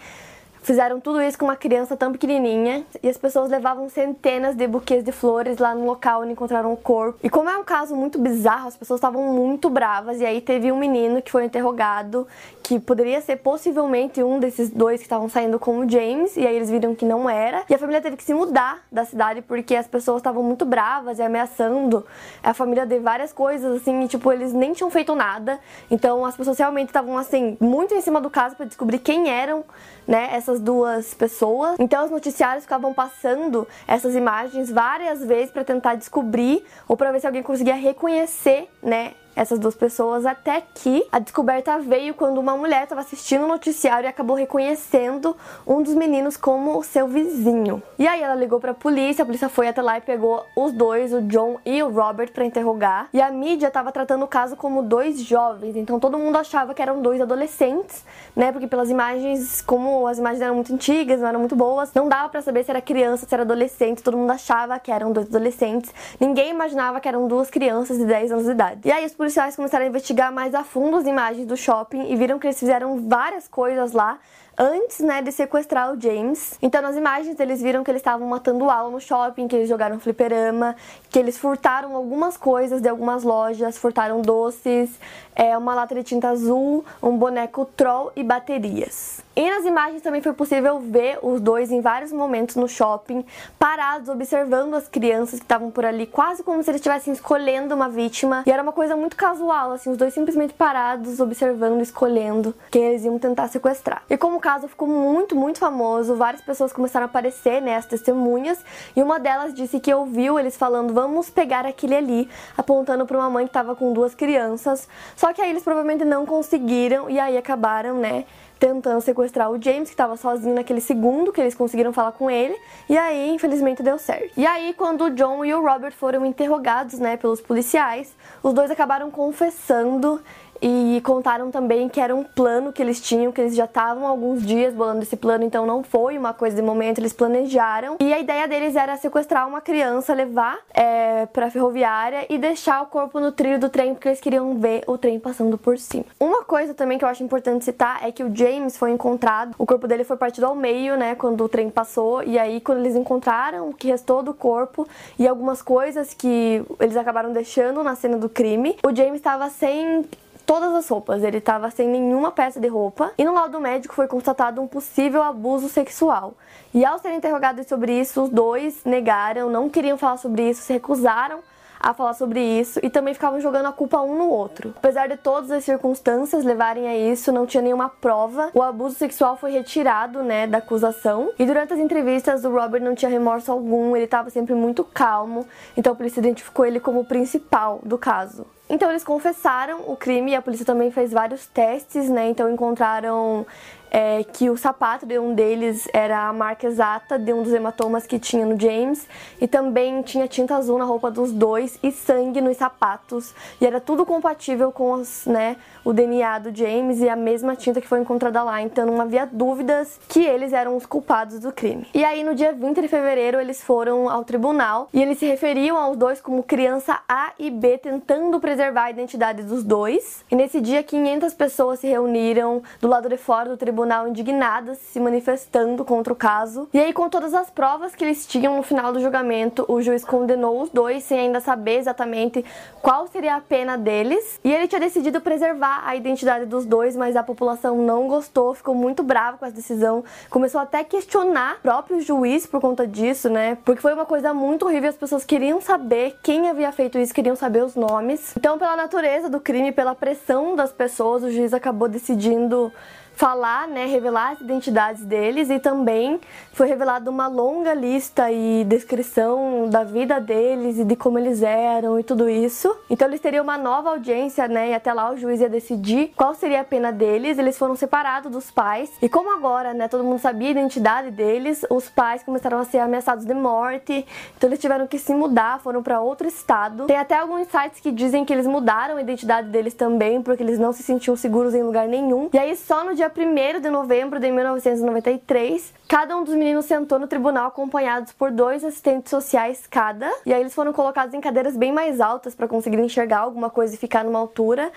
Fizeram 0.63 1.01
tudo 1.01 1.21
isso 1.21 1.37
com 1.37 1.47
uma 1.47 1.57
criança 1.57 1.97
tão 1.97 2.13
pequenininha 2.13 2.85
e 3.03 3.09
as 3.09 3.17
pessoas 3.17 3.51
levavam 3.51 3.89
centenas 3.89 4.55
de 4.55 4.67
buquês 4.69 5.03
de 5.03 5.11
flores 5.11 5.59
lá 5.59 5.75
no 5.75 5.85
local 5.85 6.23
onde 6.23 6.33
encontraram 6.33 6.73
o 6.73 6.77
corpo. 6.77 7.19
E 7.21 7.29
como 7.29 7.51
é 7.51 7.59
um 7.59 7.65
caso 7.65 7.97
muito 7.97 8.17
bizarro, 8.17 8.69
as 8.69 8.77
pessoas 8.77 8.99
estavam 8.99 9.33
muito 9.33 9.69
bravas 9.69 10.21
e 10.21 10.25
aí 10.25 10.41
teve 10.41 10.71
um 10.71 10.79
menino 10.79 11.21
que 11.21 11.33
foi 11.33 11.45
interrogado 11.45 12.29
que 12.63 12.79
poderia 12.79 13.21
ser 13.21 13.37
possivelmente 13.37 14.23
um 14.23 14.39
desses 14.39 14.71
dois 14.71 15.01
que 15.01 15.07
estavam 15.07 15.29
saindo 15.29 15.59
com 15.59 15.81
o 15.81 15.89
James 15.89 16.37
e 16.37 16.47
aí 16.47 16.55
eles 16.55 16.71
viram 16.71 16.95
que 16.95 17.05
não 17.05 17.29
era. 17.29 17.65
E 17.69 17.75
a 17.75 17.79
família 17.79 18.01
teve 18.01 18.17
que 18.17 18.23
se 18.23 18.33
mudar 18.33 18.85
da 18.91 19.05
cidade 19.05 19.43
porque 19.43 19.75
as 19.75 19.89
pessoas 19.89 20.19
estavam 20.19 20.43
muito 20.43 20.65
bravas 20.65 21.19
e 21.19 21.23
ameaçando 21.23 22.07
a 22.43 22.55
família 22.55 22.87
de 22.87 22.99
várias 23.01 23.33
coisas 23.33 23.83
assim, 23.83 24.05
e 24.05 24.09
tipo, 24.09 24.33
eles 24.33 24.53
nem 24.53 24.73
tinham 24.73 24.91
feito 24.91 25.15
nada. 25.15 25.59
Então 25.91 26.25
as 26.25 26.37
pessoas 26.37 26.57
realmente 26.57 26.89
estavam 26.89 27.19
assim 27.19 27.57
muito 27.61 27.95
em 27.95 28.01
cima 28.01 28.21
do 28.21 28.31
caso 28.31 28.55
para 28.55 28.67
descobrir 28.67 29.01
quem 29.01 29.29
eram, 29.29 29.65
né, 30.07 30.31
essas 30.33 30.52
essas 30.53 30.61
duas 30.61 31.15
pessoas. 31.15 31.77
Então 31.79 32.05
os 32.05 32.11
noticiários 32.11 32.65
ficavam 32.65 32.93
passando 32.93 33.67
essas 33.87 34.15
imagens 34.15 34.71
várias 34.71 35.25
vezes 35.25 35.51
para 35.51 35.65
tentar 35.65 35.95
descobrir 35.95 36.65
ou 36.87 36.97
para 36.97 37.11
ver 37.11 37.21
se 37.21 37.27
alguém 37.27 37.43
conseguia 37.43 37.75
reconhecer, 37.75 38.69
né, 38.83 39.15
essas 39.35 39.59
duas 39.59 39.75
pessoas, 39.75 40.27
até 40.27 40.63
que 40.75 41.07
a 41.11 41.19
descoberta 41.19 41.79
veio 41.79 42.15
quando 42.15 42.39
uma 42.39 42.57
mulher 42.57 42.85
estava 42.85 43.01
assistindo 43.01 43.45
o 43.45 43.49
noticiário 43.49 44.07
e 44.07 44.09
acabou 44.09 44.37
reconhecendo 44.37 45.37
um 45.67 45.83
dos 45.83 45.95
meninos 45.95 46.37
como 46.37 46.79
o 46.79 46.83
seu 46.83 47.07
vizinho. 47.07 47.83
E 47.99 48.07
aí 48.07 48.23
ela 48.23 48.35
ligou 48.35 48.61
para 48.61 48.73
a 48.73 48.75
polícia, 48.75 49.23
a 49.23 49.27
polícia 49.27 49.49
foi 49.49 49.69
até 49.69 49.81
lá 49.81 49.99
e 49.99 50.01
pegou 50.01 50.45
os 50.57 50.73
dois, 50.73 51.13
o 51.13 51.23
John 51.23 51.59
e 51.65 51.83
o 51.83 51.91
Robert, 51.91 52.33
para 52.33 52.45
interrogar. 52.45 53.09
E 53.13 53.21
a 53.21 53.31
mídia 53.31 53.69
estava 53.69 53.91
tratando 53.93 54.25
o 54.25 54.29
caso 54.29 54.57
como 54.57 54.83
dois 54.83 55.21
jovens, 55.21 55.77
então 55.77 55.99
todo 55.99 56.19
mundo 56.19 56.37
achava 56.37 56.75
que 56.75 56.83
eram 56.83 57.01
dois 57.01 57.21
adolescentes, 57.21 58.05
né? 58.35 58.53
Porque 58.53 58.67
pelas 58.67 58.91
imagens, 58.91 59.63
como 59.63 60.07
as 60.07 60.19
imagens 60.19 60.43
eram 60.43 60.55
muito 60.55 60.73
antigas, 60.73 61.21
não 61.21 61.29
eram 61.29 61.41
muito 61.41 61.57
boas, 61.57 61.93
não 61.95 62.09
dava 62.09 62.29
para 62.29 62.43
saber 62.43 62.65
se 62.65 62.71
era 62.71 62.81
criança, 62.81 63.27
se 63.27 63.35
era 63.35 63.43
adolescente, 63.43 64.03
todo 64.03 64.17
mundo 64.17 64.31
achava 64.31 64.79
que 64.79 64.91
eram 64.91 65.13
dois 65.13 65.27
adolescentes. 65.27 65.93
Ninguém 66.21 66.51
imaginava 66.51 67.01
que 67.01 67.09
eram 67.09 67.27
duas 67.27 67.51
crianças 67.51 67.99
de 67.99 68.05
10 68.05 68.33
anos 68.33 68.45
de 68.45 68.51
idade. 68.51 68.81
E 68.85 68.93
aí 68.93 69.05
os 69.05 69.15
policiais 69.23 69.55
começaram 69.55 69.85
a 69.85 69.89
investigar 69.89 70.33
mais 70.33 70.53
a 70.53 70.65
fundo 70.65 70.97
as 70.97 71.07
imagens 71.07 71.47
do 71.47 71.57
shopping 71.57 72.11
e 72.11 72.17
viram 72.17 72.41
que 72.41 72.47
eles 72.49 72.59
fizeram 72.59 73.09
várias 73.09 73.47
coisas 73.47 73.93
lá 73.93 74.19
antes, 74.57 75.01
né, 75.01 75.23
de 75.23 75.33
sequestrar 75.33 75.93
o 75.93 76.01
James. 76.01 76.59
Então, 76.61 76.83
nas 76.83 76.97
imagens, 76.97 77.39
eles 77.41 77.61
viram 77.61 77.83
que 77.83 77.91
eles 77.91 78.01
estavam 78.01 78.27
matando 78.27 78.69
aula 78.71 78.91
no 78.91 79.01
shopping, 79.01 79.49
que 79.49 79.57
eles 79.57 79.69
jogaram 79.69 79.99
fliperama, 79.99 80.77
que 81.11 81.19
eles 81.19 81.39
furtaram 81.39 81.97
algumas 81.97 82.37
coisas 82.37 82.81
de 82.81 82.89
algumas 82.89 83.23
lojas, 83.23 83.79
furtaram 83.79 84.21
doces, 84.21 84.91
é, 85.35 85.57
uma 85.57 85.75
lata 85.75 85.95
de 85.95 86.03
tinta 86.03 86.29
azul, 86.29 86.85
um 87.03 87.17
boneco 87.17 87.65
troll 87.77 88.13
e 88.15 88.23
baterias. 88.23 89.23
E 89.35 89.49
nas 89.49 89.65
imagens 89.65 90.03
também 90.03 90.21
foi 90.21 90.35
possível 90.35 90.79
ver 90.79 91.19
os 91.23 91.41
dois 91.41 91.71
em 91.71 91.81
vários 91.81 92.13
momentos 92.13 92.55
no 92.55 92.69
shopping, 92.69 93.25
parados, 93.59 94.11
observando 94.11 94.75
as 94.75 94.87
crianças 94.89 95.39
que 95.39 95.45
estavam 95.45 95.71
por 95.71 95.87
ali, 95.87 96.07
quase 96.07 96.43
como 96.43 96.63
se 96.63 96.71
eles 96.71 96.81
estivessem 96.81 97.15
escolhendo 97.15 97.75
uma 97.75 97.89
vítima. 97.89 98.43
E 98.47 98.51
era 98.51 98.63
uma 98.63 98.73
coisa 98.73 98.95
muito 98.95 99.17
casual, 99.17 99.73
assim, 99.73 99.91
os 99.91 99.97
dois 99.97 100.13
simplesmente 100.13 100.53
parados, 100.53 101.19
observando, 101.19 101.81
escolhendo 101.81 102.55
quem 102.71 102.85
eles 102.85 103.05
iam 103.05 103.19
tentar 103.19 103.49
sequestrar. 103.49 104.03
E 104.11 104.19
como 104.19 104.39
caso 104.43 104.69
ficou 104.69 104.87
muito, 104.87 105.35
muito 105.35 105.59
famoso. 105.59 106.15
Várias 106.17 106.43
pessoas 106.43 106.71
começaram 106.71 107.05
a 107.05 107.09
aparecer, 107.09 107.63
né, 107.63 107.77
as 107.77 107.87
testemunhas, 107.87 108.63
e 108.95 109.03
uma 109.03 109.19
delas 109.19 109.55
disse 109.55 109.81
que 109.81 109.95
ouviu 109.95 110.39
eles 110.39 110.57
falando: 110.57 110.93
"Vamos 110.93 111.31
pegar 111.31 111.65
aquele 111.65 111.97
ali", 111.97 112.29
apontando 112.59 113.07
para 113.07 113.17
uma 113.17 113.31
mãe 113.31 113.47
que 113.47 113.51
estava 113.51 113.75
com 113.75 113.95
duas 113.95 114.15
crianças. 114.15 114.87
Só 115.17 115.33
que 115.33 115.41
aí 115.41 115.49
eles 115.49 115.63
provavelmente 115.63 116.05
não 116.05 116.27
conseguiram 116.27 117.09
e 117.09 117.19
aí 117.19 117.39
acabaram, 117.39 117.97
né, 117.97 118.27
tentando 118.59 119.01
sequestrar 119.01 119.51
o 119.51 119.61
James, 119.61 119.89
que 119.89 119.95
estava 119.95 120.17
sozinho 120.17 120.55
naquele 120.55 120.81
segundo 120.81 121.33
que 121.33 121.41
eles 121.41 121.55
conseguiram 121.55 121.93
falar 121.93 122.13
com 122.13 122.31
ele, 122.31 122.57
e 122.89 122.97
aí, 122.97 123.31
infelizmente, 123.31 123.83
deu 123.83 123.99
certo. 123.99 124.33
E 124.37 124.47
aí, 124.47 124.73
quando 124.75 125.07
o 125.07 125.11
John 125.11 125.45
e 125.45 125.53
o 125.53 125.61
Robert 125.61 125.93
foram 125.93 126.25
interrogados, 126.25 126.99
né, 127.01 127.17
pelos 127.17 127.41
policiais, 127.41 128.15
os 128.41 128.53
dois 128.53 128.71
acabaram 128.71 129.11
confessando 129.11 130.21
e 130.63 131.01
contaram 131.03 131.51
também 131.51 131.89
que 131.89 132.01
era 132.01 132.15
um 132.15 132.23
plano 132.23 132.73
que 132.73 132.81
eles 132.81 133.01
tinham, 133.01 133.33
que 133.33 133.41
eles 133.41 133.55
já 133.55 133.65
estavam 133.65 134.07
alguns 134.07 134.43
dias 134.43 134.73
bolando 134.73 135.03
esse 135.03 135.17
plano, 135.17 135.45
então 135.45 135.67
não 135.67 135.83
foi 135.83 136.17
uma 136.17 136.33
coisa 136.33 136.55
de 136.55 136.63
momento, 136.63 136.99
eles 136.99 137.13
planejaram. 137.13 137.97
E 138.01 138.13
a 138.13 138.21
ideia 138.21 138.47
deles 138.47 138.77
era 138.77 138.97
sequestrar 138.97 139.49
uma 139.49 139.61
criança, 139.61 140.15
levar 140.15 140.59
é, 140.73 141.27
pra 141.27 141.51
ferroviária 141.51 142.27
e 142.31 142.39
deixar 142.39 142.83
o 142.83 142.87
corpo 142.87 143.19
no 143.19 143.33
trilho 143.33 143.59
do 143.59 143.69
trem, 143.69 143.95
porque 143.95 144.09
eles 144.09 144.21
queriam 144.21 144.55
ver 144.55 144.85
o 144.87 144.97
trem 144.97 145.19
passando 145.19 145.59
por 145.59 145.77
cima. 145.79 146.05
Uma 146.21 146.45
coisa 146.45 146.73
também 146.75 146.97
que 146.97 147.05
eu 147.05 147.09
acho 147.09 147.25
importante 147.25 147.65
citar 147.65 148.07
é 148.07 148.13
que 148.13 148.23
o 148.23 148.35
James 148.35 148.77
foi 148.77 148.93
encontrado, 148.93 149.55
o 149.59 149.67
corpo 149.67 149.89
dele 149.89 150.05
foi 150.05 150.17
partido 150.17 150.47
ao 150.47 150.55
meio, 150.55 150.97
né, 150.97 151.17
quando 151.17 151.43
o 151.43 151.49
trem 151.49 151.71
passou, 151.71 152.23
e 152.23 152.39
aí 152.39 152.61
quando 152.61 152.79
eles 152.79 152.95
encontraram 152.95 153.69
o 153.69 153.75
que 153.75 153.89
restou 153.89 154.23
do 154.23 154.33
corpo 154.33 154.87
e 155.19 155.27
algumas 155.27 155.61
coisas 155.61 156.15
que 156.15 156.63
eles 156.79 156.97
acabaram 156.97 157.33
deixando 157.33 157.83
na 157.83 157.97
cena 157.97 158.17
do 158.17 158.29
crime, 158.29 158.77
o 158.85 158.95
James 158.95 159.17
estava 159.17 159.49
sem 159.49 160.05
todas 160.47 160.73
as 160.75 160.89
roupas, 160.89 161.23
ele 161.23 161.39
estava 161.39 161.71
sem 161.71 161.89
nenhuma 161.89 162.31
peça 162.31 162.61
de 162.61 162.69
roupa 162.69 163.13
e 163.17 163.25
no 163.25 163.33
laudo 163.33 163.61
médico 163.61 163.95
foi 163.95 164.07
constatado 164.07 164.61
um 164.61 164.67
possível 164.67 165.23
abuso 165.23 165.69
sexual. 165.69 166.35
E 166.75 166.85
ao 166.85 166.99
serem 166.99 167.19
interrogados 167.19 167.67
sobre 167.67 167.99
isso, 167.99 168.23
os 168.23 168.31
dois 168.31 168.85
negaram, 168.85 169.51
não 169.51 169.69
queriam 169.69 169.99
falar 169.99 170.17
sobre 170.17 170.49
isso, 170.49 170.63
se 170.63 170.73
recusaram 170.73 171.41
a 171.83 171.93
falar 171.93 172.15
sobre 172.15 172.41
isso 172.41 172.79
e 172.83 172.89
também 172.89 173.13
ficavam 173.13 173.41
jogando 173.41 173.67
a 173.67 173.73
culpa 173.73 174.01
um 174.01 174.17
no 174.17 174.29
outro. 174.29 174.73
Apesar 174.77 175.09
de 175.09 175.17
todas 175.17 175.51
as 175.51 175.65
circunstâncias 175.65 176.45
levarem 176.45 176.87
a 176.87 176.97
isso, 176.97 177.33
não 177.33 177.45
tinha 177.45 177.63
nenhuma 177.63 177.89
prova. 177.89 178.51
O 178.55 178.63
abuso 178.63 178.95
sexual 178.95 179.37
foi 179.37 179.51
retirado, 179.51 180.23
né, 180.23 180.47
da 180.47 180.59
acusação. 180.59 181.33
E 181.39 181.45
durante 181.45 181.73
as 181.73 181.81
entrevistas, 181.81 182.45
o 182.45 182.53
Robert 182.53 182.83
não 182.83 182.95
tinha 182.95 183.11
remorso 183.11 183.51
algum, 183.51 183.97
ele 183.97 184.05
estava 184.05 184.31
sempre 184.31 184.55
muito 184.55 184.85
calmo. 184.85 185.47
Então 185.77 185.93
a 185.93 185.97
polícia 185.97 186.21
identificou 186.21 186.65
ele 186.65 186.79
como 186.79 187.01
o 187.01 187.05
principal 187.05 187.81
do 187.83 187.99
caso. 187.99 188.47
Então 188.73 188.89
eles 188.89 189.05
confessaram 189.05 189.83
o 189.87 189.95
crime 189.95 190.31
e 190.31 190.35
a 190.35 190.41
polícia 190.41 190.65
também 190.65 190.91
fez 190.91 191.13
vários 191.13 191.47
testes, 191.47 192.09
né? 192.09 192.31
Então 192.31 192.51
encontraram 192.51 193.47
é, 193.93 194.25
que 194.25 194.49
o 194.49 194.57
sapato 194.57 195.05
de 195.05 195.19
um 195.19 195.35
deles 195.35 195.87
era 195.93 196.27
a 196.29 196.33
marca 196.33 196.67
exata 196.67 197.19
de 197.19 197.31
um 197.31 197.43
dos 197.43 197.53
hematomas 197.53 198.07
que 198.07 198.19
tinha 198.19 198.47
no 198.47 198.59
James 198.59 199.07
e 199.39 199.47
também 199.47 200.01
tinha 200.01 200.27
tinta 200.27 200.57
azul 200.57 200.79
na 200.79 200.87
roupa 200.87 201.11
dos 201.11 201.31
dois 201.31 201.79
e 201.83 201.93
sangue 201.93 202.41
nos 202.41 202.57
sapatos 202.57 203.35
e 203.61 203.67
era 203.67 203.79
tudo 203.79 204.07
compatível 204.07 204.73
com 204.73 204.93
os, 204.93 205.27
né, 205.27 205.57
o 205.85 205.93
DNA 205.93 206.39
do 206.39 206.57
James 206.57 207.01
e 207.01 207.09
a 207.09 207.15
mesma 207.15 207.55
tinta 207.55 207.83
que 207.83 207.87
foi 207.87 208.01
encontrada 208.01 208.43
lá, 208.43 208.63
então 208.63 208.87
não 208.87 208.99
havia 208.99 209.27
dúvidas 209.27 210.01
que 210.09 210.25
eles 210.25 210.55
eram 210.55 210.75
os 210.75 210.87
culpados 210.87 211.39
do 211.39 211.53
crime. 211.53 211.87
E 211.93 212.03
aí 212.03 212.25
no 212.25 212.35
dia 212.35 212.53
20 212.55 212.81
de 212.81 212.89
fevereiro 212.89 213.39
eles 213.39 213.63
foram 213.63 214.09
ao 214.09 214.25
tribunal 214.25 214.89
e 214.95 215.03
eles 215.03 215.19
se 215.19 215.27
referiam 215.27 215.77
aos 215.77 215.99
dois 215.99 216.19
como 216.19 216.43
criança 216.43 217.01
A 217.07 217.33
e 217.39 217.51
B 217.51 217.77
tentando 217.77 218.41
preservar 218.41 218.85
a 218.85 218.91
identidade 218.91 219.43
dos 219.43 219.63
dois. 219.63 220.25
E 220.31 220.37
nesse 220.37 220.61
dia 220.61 220.83
500 220.83 221.35
pessoas 221.35 221.81
se 221.81 221.89
reuniram 221.89 222.63
do 222.81 222.89
lado 222.89 223.09
de 223.09 223.19
fora 223.19 223.51
do 223.51 223.57
tribunal 223.57 223.82
tribunal 223.83 224.07
indignadas, 224.07 224.79
se 224.79 225.01
manifestando 225.01 225.85
contra 225.85 226.13
o 226.13 226.17
caso. 226.17 226.69
E 226.73 226.79
aí, 226.79 226.93
com 226.93 227.09
todas 227.09 227.35
as 227.35 227.51
provas 227.51 227.95
que 227.97 228.05
eles 228.05 228.25
tinham 228.25 228.57
no 228.57 228.63
final 228.63 228.93
do 228.93 229.01
julgamento, 229.01 229.65
o 229.69 229.83
juiz 229.83 230.05
condenou 230.05 230.63
os 230.63 230.71
dois 230.71 231.03
sem 231.03 231.19
ainda 231.19 231.41
saber 231.41 231.79
exatamente 231.79 232.45
qual 232.81 233.09
seria 233.09 233.35
a 233.35 233.41
pena 233.41 233.77
deles. 233.77 234.39
E 234.45 234.53
ele 234.53 234.69
tinha 234.69 234.81
decidido 234.81 235.21
preservar 235.21 235.83
a 235.85 235.97
identidade 235.97 236.47
dos 236.47 236.65
dois, 236.65 236.95
mas 236.95 237.17
a 237.17 237.25
população 237.25 237.77
não 237.79 238.07
gostou, 238.07 238.55
ficou 238.55 238.75
muito 238.75 239.03
bravo 239.03 239.39
com 239.39 239.47
essa 239.47 239.55
decisão, 239.55 240.05
começou 240.31 240.61
até 240.61 240.79
a 240.81 240.85
questionar 240.85 241.57
o 241.57 241.63
próprio 241.63 242.01
juiz 242.01 242.47
por 242.47 242.61
conta 242.61 242.87
disso, 242.87 243.29
né? 243.29 243.59
Porque 243.65 243.83
foi 243.83 243.95
uma 243.95 244.07
coisa 244.07 244.33
muito 244.33 244.65
horrível, 244.65 244.91
as 244.91 244.97
pessoas 244.97 245.25
queriam 245.25 245.61
saber 245.61 246.17
quem 246.23 246.49
havia 246.49 246.71
feito 246.71 246.99
isso, 246.99 247.13
queriam 247.13 247.35
saber 247.35 247.65
os 247.65 247.75
nomes. 247.75 248.33
Então, 248.37 248.59
pela 248.59 248.77
natureza 248.77 249.29
do 249.29 249.41
crime, 249.41 249.73
pela 249.73 249.95
pressão 249.95 250.55
das 250.55 250.71
pessoas, 250.71 251.25
o 251.25 251.31
juiz 251.31 251.53
acabou 251.53 251.89
decidindo 251.89 252.73
falar, 253.15 253.69
né, 253.69 253.87
revelar 253.87 254.33
as 254.33 254.41
identidades 254.41 255.05
deles 255.05 255.51
e 255.51 255.59
também 255.59 256.21
foi 256.53 256.67
revelada 256.67 257.11
uma 257.11 257.29
longa 257.29 257.73
lista 257.75 258.31
e 258.31 258.65
descrição 258.65 259.69
da 259.69 259.85
vida 259.85 260.21
deles 260.21 260.79
e 260.79 260.85
de 260.85 260.97
como 260.97 261.19
eles 261.19 261.43
eram 261.43 261.99
e 261.99 262.03
tudo 262.03 262.29
isso. 262.29 262.75
Então 262.91 263.07
eles 263.09 263.21
teriam 263.21 263.43
uma 263.43 263.57
nova 263.57 263.91
audiência, 263.91 264.49
né, 264.49 264.71
e 264.71 264.75
até 264.75 264.93
lá 264.93 265.11
o 265.11 265.17
juiz 265.17 265.41
ia 265.41 265.49
decidir 265.49 266.13
qual 266.17 266.35
seria 266.35 266.61
a 266.61 266.65
pena 266.65 266.91
deles. 266.91 267.39
Eles 267.39 267.57
foram 267.57 267.77
separados 267.77 268.31
dos 268.31 268.51
pais 268.51 268.91
e 269.01 269.09
como 269.09 269.33
agora, 269.33 269.73
né, 269.73 269.89
todo 269.89 270.05
mundo 270.05 270.19
sabia 270.19 270.49
a 270.49 270.51
identidade 270.51 271.11
deles, 271.11 271.65
os 271.71 271.89
pais 271.89 272.23
começaram 272.23 272.59
a 272.59 272.65
ser 272.65 272.79
ameaçados 272.79 273.25
de 273.25 273.35
morte. 273.35 274.07
Então 274.37 274.49
eles 274.49 274.59
tiveram 274.59 274.87
que 274.87 274.99
se 274.99 275.15
mudar, 275.15 275.61
foram 275.61 275.83
para 275.83 276.01
outro 276.01 276.27
estado. 276.27 276.87
Tem 276.87 276.97
até 276.97 277.17
alguns 277.17 277.47
sites 277.49 277.81
que 277.81 277.91
dizem 277.91 278.25
que 278.25 278.33
eles 278.33 278.47
mudaram 278.47 278.97
a 278.97 279.01
identidade 279.01 279.49
deles 279.49 279.75
também 279.75 280.23
porque 280.23 280.43
eles 280.43 280.59
não 280.59 280.73
se 280.73 280.83
sentiam 280.83 281.17
seguros 281.17 281.55
em 281.55 281.63
lugar 281.63 281.87
nenhum. 281.87 282.29
E 282.33 282.39
aí 282.39 282.57
só 282.57 282.85
no 282.85 282.95
dia 282.95 283.02
1 283.09 283.61
de 283.61 283.71
novembro 283.71 284.21
de 284.21 284.31
1993, 284.31 285.73
cada 285.89 286.17
um 286.17 286.25
dos 286.25 286.35
meninos 286.35 286.67
sentou 286.67 286.99
no 286.99 287.07
tribunal 287.07 287.49
acompanhados 287.49 288.13
por 288.13 288.31
dois 288.31 288.65
assistentes 288.65 289.11
sociais 289.11 289.67
cada, 289.69 290.11
e 290.25 290.33
aí 290.33 290.41
eles 290.41 290.55
foram 290.55 290.73
colocados 290.73 291.15
em 291.15 291.21
cadeiras 291.21 291.57
bem 291.57 291.73
mais 291.73 292.01
altas 292.01 292.35
para 292.35 292.47
conseguir 292.47 292.79
enxergar 292.79 293.19
alguma 293.21 293.51
coisa 293.51 293.75
e 293.75 293.79
ficar 293.79 294.05
numa 294.05 294.19
altura 294.19 294.71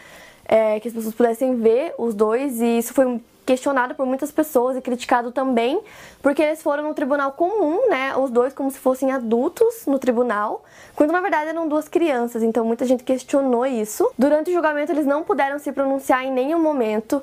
é, 0.46 0.80
que 0.80 0.88
as 0.88 0.94
pessoas 0.94 1.14
pudessem 1.16 1.56
ver 1.56 1.94
os 1.98 2.14
dois, 2.14 2.62
e 2.62 2.78
isso 2.78 2.94
foi 2.94 3.20
questionado 3.46 3.94
por 3.94 4.06
muitas 4.06 4.32
pessoas 4.32 4.76
e 4.76 4.82
criticado 4.82 5.32
também, 5.32 5.80
porque 6.22 6.42
eles 6.42 6.64
foram 6.64 6.84
no 6.84 6.94
tribunal 6.94 7.32
comum, 7.34 7.88
né, 7.90 8.16
os 8.18 8.32
dois 8.32 8.54
como 8.54 8.72
se 8.72 8.80
fossem 8.80 9.12
adultos 9.12 9.86
no 9.86 10.00
tribunal, 10.00 10.64
quando 10.96 11.12
na 11.12 11.22
verdade 11.22 11.50
eram 11.50 11.68
duas 11.68 11.88
crianças, 11.88 12.42
então 12.42 12.66
muita 12.66 12.86
gente 12.86 13.04
questionou 13.04 13.66
isso. 13.66 14.10
Durante 14.18 14.50
o 14.50 14.54
julgamento 14.54 14.92
eles 14.92 15.06
não 15.06 15.24
puderam 15.24 15.60
se 15.60 15.72
pronunciar 15.72 16.26
em 16.26 16.32
nenhum 16.32 16.60
momento 16.60 17.22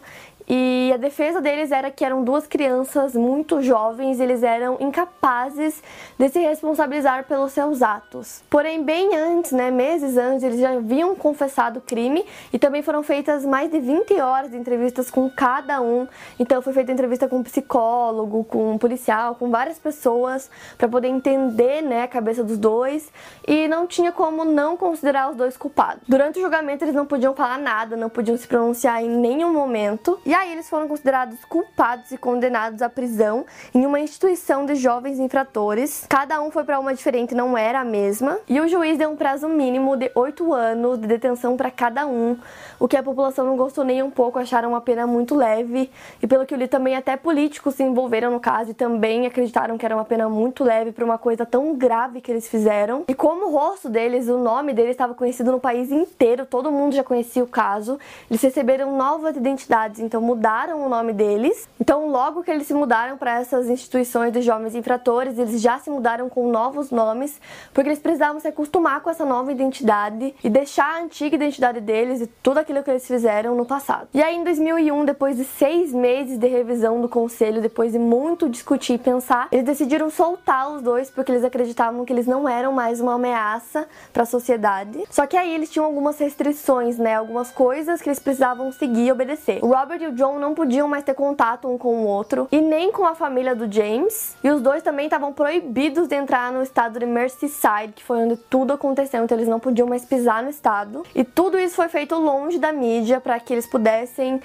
e 0.49 0.91
a 0.93 0.97
defesa 0.97 1.41
deles 1.41 1.71
era 1.71 1.91
que 1.91 2.05
eram 2.05 2.25
duas 2.25 2.47
crianças 2.47 3.15
muito 3.15 3.63
jovens, 3.63 4.21
eles 4.21 4.43
eram 4.43 4.77
incapazes 4.81 5.83
de 6.19 6.29
se 6.29 6.41
responsabilizar 6.41 7.25
pelos 7.25 7.53
seus 7.53 7.83
atos. 7.83 8.43
Porém, 8.51 8.83
bem 8.83 9.17
antes, 9.17 9.53
né, 9.53 9.71
meses 9.71 10.17
antes, 10.17 10.43
eles 10.43 10.61
já 10.61 10.73
haviam 10.73 11.15
confessado 11.15 11.79
o 11.79 11.83
crime 11.83 12.25
e 12.53 12.59
também 12.59 12.83
foram 12.83 13.03
feitas 13.03 13.45
mais 13.45 13.71
de 13.71 13.81
20 13.81 14.21
horas 14.21 14.51
de 14.51 14.57
entrevistas 14.57 15.11
com 15.11 15.31
cada 15.31 15.81
um. 15.81 16.07
Então 16.39 16.61
foi 16.61 16.73
feita 16.73 16.93
entrevista 16.93 17.29
com 17.29 17.39
um 17.39 17.43
psicólogo, 17.43 18.45
com 18.45 18.73
um 18.73 18.79
policial, 18.79 19.35
com 19.35 19.51
várias 19.51 19.79
pessoas 19.79 20.51
para 20.77 20.89
poder 20.89 21.09
entender, 21.09 21.83
né, 21.83 22.03
a 22.03 22.09
cabeça 22.09 22.43
dos 22.43 22.59
dois 22.59 23.11
e 23.47 23.69
não 23.69 23.87
tinha 23.87 24.13
como 24.13 24.45
não 24.45 24.77
considerar 24.77 25.31
os 25.31 25.37
dois 25.37 25.57
culpados. 25.57 26.03
Durante 26.09 26.39
o 26.39 26.43
julgamento 26.43 26.85
eles 26.85 26.95
não 26.95 27.07
podiam 27.07 27.35
falar 27.35 27.59
nada, 27.59 27.97
não 27.97 28.09
podiam 28.09 28.37
se 28.37 28.47
pronunciar 28.47 29.03
em 29.03 29.09
nenhum 29.09 29.53
momento. 29.53 30.19
E 30.27 30.32
aí 30.35 30.53
eles 30.53 30.69
foram 30.69 30.89
considerados 30.89 31.45
culpados 31.45 32.11
e 32.13 32.17
condenados 32.17 32.83
à 32.83 32.89
prisão 32.89 33.45
em 33.75 33.85
uma 33.85 34.01
instituição 34.01 34.65
de 34.65 34.75
jovens 34.75 35.19
infratores. 35.19 36.07
Cada 36.09 36.41
um 36.41 36.51
foi 36.51 36.65
para 36.65 36.79
uma 36.79 36.95
diferente, 36.95 37.35
não 37.35 37.57
era 37.59 37.81
a 37.81 37.85
mesma. 37.85 38.39
E 38.49 38.61
o 38.61 38.69
juiz 38.69 38.97
deu 38.97 39.11
um 39.11 39.17
prazo 39.17 39.49
mínimo 39.49 39.97
de 39.97 40.11
oito 40.15 40.53
anos 40.53 40.99
de 40.99 41.07
detenção 41.07 41.57
para 41.57 41.71
cada 41.71 42.07
um, 42.07 42.39
o 42.79 42.89
que 42.89 42.97
a 42.97 43.03
população 43.03 43.45
não 43.45 43.57
gostou 43.57 43.85
nem 43.85 44.03
um 44.03 44.11
pouco, 44.11 44.39
acharam 44.39 44.71
uma 44.71 44.81
pena 44.81 45.07
muito 45.07 45.35
leve. 45.35 45.91
E 46.23 46.27
pelo 46.27 46.47
que 46.47 46.55
eu 46.55 46.59
li 46.59 46.69
também 46.69 46.97
até 46.97 47.17
políticos 47.17 47.75
se 47.75 47.83
envolveram 47.83 48.31
no 48.31 48.41
caso 48.41 48.71
e 48.71 48.75
também 48.75 49.27
acreditaram 49.27 49.77
que 49.77 49.85
era 49.85 49.95
uma 49.95 50.05
pena 50.05 50.29
muito 50.29 50.65
leve 50.65 50.93
para 50.93 51.05
uma 51.05 51.19
coisa 51.19 51.45
tão 51.45 51.75
grave 51.75 52.21
que 52.21 52.31
eles 52.31 52.49
fizeram. 52.49 53.05
E 53.09 53.15
como 53.15 53.47
o 53.47 53.51
rosto 53.51 53.89
deles, 53.89 54.29
o 54.29 54.39
nome 54.39 54.73
deles 54.73 54.93
estava 54.93 55.15
conhecido 55.15 55.53
no 55.53 55.61
país 55.61 55.91
inteiro, 55.91 56.47
todo 56.47 56.71
mundo 56.71 56.95
já 56.95 57.05
conhecia 57.05 57.43
o 57.43 57.47
caso, 57.47 57.99
eles 58.31 58.41
receberam 58.41 58.97
novas 58.97 59.37
identidades, 59.37 60.01
então 60.01 60.22
mudaram 60.23 60.85
o 60.85 60.89
nome 60.89 61.13
deles. 61.13 61.69
Então, 61.81 62.09
logo 62.09 62.43
que 62.43 62.51
eles 62.51 62.67
se 62.67 62.75
mudaram 62.75 63.17
para 63.17 63.41
essas 63.41 63.69
instituições 63.69 64.33
de 64.33 64.41
jovens 64.41 64.75
infratores, 64.75 65.39
eles 65.39 65.61
já 65.61 65.79
se 65.79 65.91
mudaram 65.91 66.29
com 66.29 66.49
novos 66.49 66.91
nomes, 66.91 67.41
porque 67.75 67.89
eles 67.89 67.99
precisavam 67.99 68.41
se 68.41 68.49
acostumar 68.49 69.01
com 69.01 69.11
essa 69.11 69.25
nova 69.25 69.53
identidade 69.53 70.35
e 70.43 70.49
deixar 70.49 70.97
a 70.97 71.03
antiga 71.03 71.37
identidade 71.37 71.81
deles 71.81 72.21
e 72.21 72.27
tudo 72.27 72.59
aquilo 72.59 72.83
que 72.83 72.91
eles 72.91 73.07
fizeram 73.07 73.55
no 73.55 73.67
passado. 73.67 74.09
E 74.15 74.23
aí, 74.23 74.37
em 74.37 74.45
2001, 74.45 75.05
depois 75.05 75.37
de 75.37 75.45
seis 75.45 75.93
meses 75.93 76.39
de 76.39 76.47
revisão 76.47 77.01
do 77.01 77.09
conselho, 77.09 77.61
depois 77.61 77.93
de 77.93 77.99
muito 77.99 78.49
discutir 78.49 78.95
e 78.95 78.99
pensar, 78.99 79.49
eles 79.51 79.65
decidiram 79.65 80.09
soltar 80.11 80.71
os 80.71 80.83
dois 80.83 81.11
porque 81.11 81.33
eles 81.33 81.45
acreditavam 81.45 82.05
que 82.05 82.13
eles 82.13 82.27
não 82.27 82.49
eram 82.49 82.73
mais 82.73 83.01
uma 83.01 83.15
ameaça 83.15 83.87
para 84.13 84.23
a 84.23 84.27
sociedade. 84.27 85.03
Só 85.11 85.27
que 85.27 85.37
aí 85.37 85.53
eles 85.55 85.71
tinham 85.71 85.87
algumas 85.87 86.19
restrições, 86.19 86.99
né? 86.99 87.15
Algumas 87.17 87.51
coisas 87.51 88.01
que 88.01 88.09
eles 88.09 88.19
precisavam 88.19 88.71
seguir 88.73 89.07
e 89.07 89.13
obedecer. 89.13 89.59
O 89.63 89.69
Robert 89.69 90.01
e 90.03 90.07
o 90.07 90.12
John 90.13 90.39
não 90.39 90.55
podiam 90.55 90.89
mais 90.89 91.05
ter 91.05 91.15
contato 91.15 91.69
um 91.69 91.77
com 91.77 92.05
o 92.05 92.07
outro 92.07 92.49
e 92.51 92.61
nem 92.61 92.93
com 92.93 93.05
a 93.05 93.15
família 93.15 93.55
do 93.55 93.71
James. 93.71 94.37
E 94.43 94.51
os 94.51 94.61
dois 94.61 94.83
também 94.83 95.07
estavam 95.07 95.33
proibidos 95.33 96.09
de 96.09 96.15
entrar 96.15 96.53
no 96.53 96.63
estado 96.63 96.99
de 96.99 97.07
Merseyside, 97.07 97.93
que 97.95 98.03
foi 98.03 98.19
onde 98.19 98.37
tudo 98.37 98.73
aconteceu, 98.73 99.25
então 99.25 99.37
eles 99.37 99.49
não 99.49 99.61
podiam 99.61 99.89
mais 99.89 100.05
pisar 100.05 100.43
no 100.43 100.51
estado. 100.51 101.03
E 101.15 101.25
tudo 101.25 101.59
isso 101.59 101.77
foi 101.77 101.89
feito 101.89 102.15
longe 102.15 102.59
da 102.59 102.73
mídia 102.73 103.21
para 103.21 103.39
que 103.41 103.53
eles 103.53 103.67
pudessem 103.67 104.41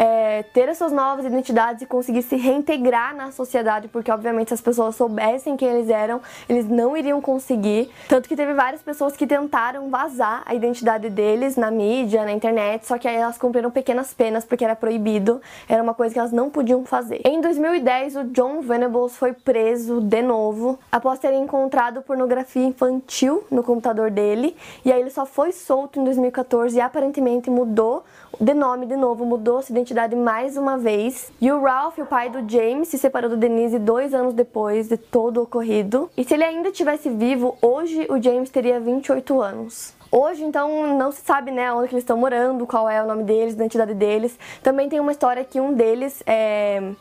é, 0.00 0.42
ter 0.54 0.66
as 0.66 0.78
suas 0.78 0.92
novas 0.92 1.26
identidades 1.26 1.82
e 1.82 1.86
conseguir 1.86 2.22
se 2.22 2.34
reintegrar 2.34 3.14
na 3.14 3.30
sociedade, 3.30 3.86
porque 3.86 4.10
obviamente 4.10 4.48
se 4.48 4.54
as 4.54 4.60
pessoas 4.62 4.96
soubessem 4.96 5.58
quem 5.58 5.68
eles 5.68 5.90
eram, 5.90 6.22
eles 6.48 6.66
não 6.66 6.96
iriam 6.96 7.20
conseguir. 7.20 7.90
Tanto 8.08 8.26
que 8.26 8.34
teve 8.34 8.54
várias 8.54 8.82
pessoas 8.82 9.14
que 9.14 9.26
tentaram 9.26 9.90
vazar 9.90 10.42
a 10.46 10.54
identidade 10.54 11.10
deles 11.10 11.54
na 11.54 11.70
mídia, 11.70 12.24
na 12.24 12.32
internet, 12.32 12.86
só 12.86 12.96
que 12.96 13.06
aí 13.06 13.16
elas 13.16 13.36
cumpriram 13.36 13.70
pequenas 13.70 14.14
penas 14.14 14.42
porque 14.42 14.64
era 14.64 14.74
proibido, 14.74 15.38
era 15.68 15.82
uma 15.82 15.92
coisa 15.92 16.14
que 16.14 16.18
elas 16.18 16.32
não 16.32 16.48
podiam 16.48 16.82
fazer. 16.86 17.20
Em 17.22 17.38
2010, 17.38 18.16
o 18.16 18.24
John 18.24 18.62
Venables 18.62 19.18
foi 19.18 19.34
preso 19.34 20.00
de 20.00 20.22
novo 20.22 20.78
após 20.90 21.18
ter 21.18 21.34
encontrado 21.34 22.00
pornografia 22.00 22.64
infantil 22.64 23.44
no 23.50 23.62
computador 23.62 24.10
dele, 24.10 24.56
e 24.82 24.90
aí 24.90 24.98
ele 24.98 25.10
só 25.10 25.26
foi 25.26 25.52
solto 25.52 26.00
em 26.00 26.04
2014 26.04 26.78
e 26.78 26.80
aparentemente 26.80 27.50
mudou 27.50 28.02
de 28.40 28.54
nome 28.54 28.86
de 28.86 28.96
novo, 28.96 29.26
mudou 29.26 29.60
sua 29.60 29.74
identidade 29.74 30.16
mais 30.16 30.56
uma 30.56 30.78
vez. 30.78 31.30
E 31.38 31.52
o 31.52 31.60
Ralph, 31.60 31.98
o 31.98 32.06
pai 32.06 32.30
do 32.30 32.50
James, 32.50 32.88
se 32.88 32.96
separou 32.96 33.28
do 33.28 33.36
Denise 33.36 33.78
dois 33.78 34.14
anos 34.14 34.32
depois 34.32 34.88
de 34.88 34.96
todo 34.96 35.36
o 35.36 35.42
ocorrido. 35.42 36.10
E 36.16 36.24
se 36.24 36.32
ele 36.32 36.44
ainda 36.44 36.72
tivesse 36.72 37.10
vivo, 37.10 37.58
hoje 37.60 38.06
o 38.08 38.20
James 38.20 38.48
teria 38.48 38.80
28 38.80 39.42
anos. 39.42 39.99
Hoje, 40.12 40.42
então, 40.42 40.96
não 40.96 41.12
se 41.12 41.20
sabe, 41.22 41.50
né, 41.50 41.72
onde 41.72 41.92
eles 41.92 42.02
estão 42.02 42.16
morando, 42.16 42.66
qual 42.66 42.88
é 42.88 43.02
o 43.02 43.06
nome 43.06 43.22
deles, 43.22 43.54
a 43.54 43.56
identidade 43.56 43.94
deles. 43.94 44.38
Também 44.62 44.88
tem 44.88 44.98
uma 44.98 45.12
história 45.12 45.44
que 45.44 45.60
um 45.60 45.72
deles 45.72 46.22
é 46.26 46.92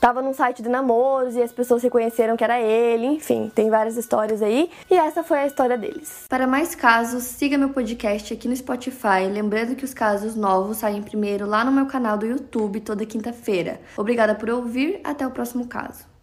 tava 0.00 0.22
num 0.22 0.32
site 0.32 0.62
de 0.62 0.68
namoros 0.68 1.34
e 1.34 1.42
as 1.42 1.52
pessoas 1.52 1.82
reconheceram 1.82 2.36
que 2.36 2.44
era 2.44 2.60
ele, 2.60 3.06
enfim, 3.06 3.50
tem 3.54 3.70
várias 3.70 3.96
histórias 3.96 4.42
aí. 4.42 4.70
E 4.90 4.94
essa 4.94 5.22
foi 5.22 5.38
a 5.40 5.46
história 5.46 5.76
deles. 5.76 6.24
Para 6.28 6.46
mais 6.46 6.74
casos, 6.74 7.24
siga 7.24 7.58
meu 7.58 7.70
podcast 7.70 8.32
aqui 8.32 8.48
no 8.48 8.56
Spotify, 8.56 9.26
lembrando 9.30 9.74
que 9.74 9.84
os 9.84 9.94
casos 9.94 10.34
novos 10.34 10.78
saem 10.78 11.02
primeiro 11.02 11.46
lá 11.46 11.64
no 11.64 11.72
meu 11.72 11.86
canal 11.86 12.16
do 12.16 12.26
YouTube 12.26 12.80
toda 12.80 13.04
quinta-feira. 13.06 13.80
Obrigada 13.96 14.34
por 14.34 14.48
ouvir, 14.50 15.00
até 15.04 15.26
o 15.26 15.30
próximo 15.30 15.66
caso. 15.66 16.17